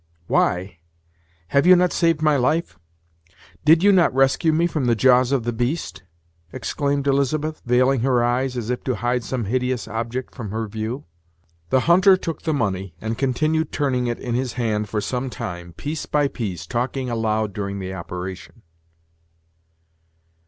[0.25, 0.79] "Why!
[1.49, 2.79] have you not saved my life?
[3.63, 6.01] Did you not rescue me from the jaws of the beast?"
[6.51, 11.05] exclaimed Elizabeth, veiling her eyes, as if to hide some hideous object from her view.
[11.69, 15.73] The hunter took the money, and continued turning it in his hand for some time,
[15.73, 18.63] piece by piece, talking aloud during the operation.